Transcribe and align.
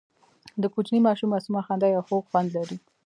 د 0.61 0.63
کوچني 0.73 0.99
ماشوم 1.07 1.29
معصومه 1.33 1.59
خندا 1.67 1.87
یو 1.91 2.05
خوږ 2.07 2.23
خوند 2.29 2.49
لري. 2.55 2.77